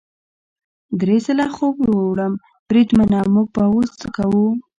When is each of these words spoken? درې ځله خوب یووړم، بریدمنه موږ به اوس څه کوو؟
درې 0.99 1.17
ځله 1.25 1.47
خوب 1.55 1.75
یووړم، 1.87 2.33
بریدمنه 2.67 3.19
موږ 3.33 3.47
به 3.55 3.63
اوس 3.71 3.89
څه 3.99 4.07
کوو؟ 4.15 4.45